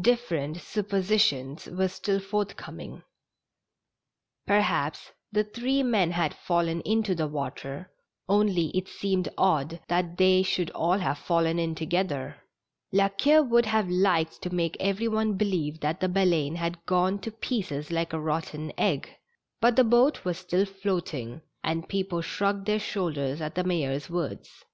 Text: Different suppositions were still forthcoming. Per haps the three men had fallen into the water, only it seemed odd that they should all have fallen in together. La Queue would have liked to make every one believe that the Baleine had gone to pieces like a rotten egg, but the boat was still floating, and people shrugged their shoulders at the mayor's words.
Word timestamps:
Different 0.00 0.58
suppositions 0.58 1.66
were 1.66 1.88
still 1.88 2.20
forthcoming. 2.20 3.02
Per 4.46 4.60
haps 4.60 5.10
the 5.32 5.42
three 5.42 5.82
men 5.82 6.12
had 6.12 6.32
fallen 6.32 6.80
into 6.82 7.12
the 7.12 7.26
water, 7.26 7.90
only 8.28 8.66
it 8.68 8.86
seemed 8.86 9.30
odd 9.36 9.80
that 9.88 10.16
they 10.16 10.44
should 10.44 10.70
all 10.70 10.98
have 10.98 11.18
fallen 11.18 11.58
in 11.58 11.74
together. 11.74 12.36
La 12.92 13.08
Queue 13.08 13.42
would 13.42 13.66
have 13.66 13.88
liked 13.88 14.40
to 14.42 14.54
make 14.54 14.76
every 14.78 15.08
one 15.08 15.32
believe 15.36 15.80
that 15.80 15.98
the 15.98 16.08
Baleine 16.08 16.54
had 16.54 16.86
gone 16.86 17.18
to 17.18 17.32
pieces 17.32 17.90
like 17.90 18.12
a 18.12 18.20
rotten 18.20 18.72
egg, 18.78 19.10
but 19.60 19.74
the 19.74 19.82
boat 19.82 20.24
was 20.24 20.38
still 20.38 20.66
floating, 20.66 21.42
and 21.64 21.88
people 21.88 22.20
shrugged 22.20 22.66
their 22.66 22.78
shoulders 22.78 23.40
at 23.40 23.56
the 23.56 23.64
mayor's 23.64 24.08
words. 24.08 24.64